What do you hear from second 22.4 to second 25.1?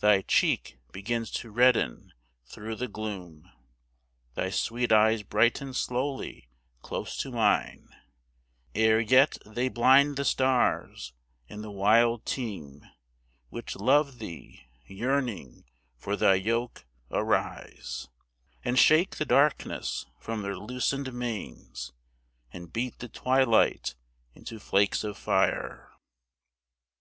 And beat the twilight into flakes